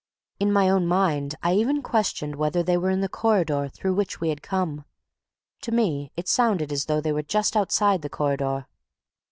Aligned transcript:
In 0.39 0.51
my 0.51 0.67
own 0.67 0.87
mind 0.87 1.35
I 1.43 1.53
even 1.53 1.83
questioned 1.83 2.35
whether 2.35 2.63
they 2.63 2.75
were 2.75 2.89
in 2.89 3.01
the 3.01 3.07
corridor 3.07 3.69
through 3.69 3.93
which 3.93 4.19
we 4.19 4.29
had 4.29 4.41
come; 4.41 4.83
to 5.61 5.71
me 5.71 6.11
it 6.17 6.27
sounded 6.27 6.71
as 6.71 6.85
though 6.85 7.01
they 7.01 7.11
were 7.11 7.21
just 7.21 7.55
outside 7.55 8.01
the 8.01 8.09
corridor. 8.09 8.65